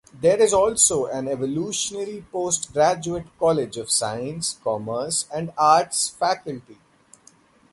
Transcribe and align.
There 0.19 0.41
is 0.41 0.51
also 0.51 1.05
an 1.05 1.27
evolutionary 1.27 2.25
postgraduate 2.31 3.27
college 3.37 3.77
of 3.77 3.91
science, 3.91 4.57
commerce 4.63 5.27
and 5.31 5.53
arts 5.55 6.09
faculty. 6.09 6.79